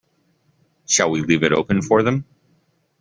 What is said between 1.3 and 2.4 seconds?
it open for them?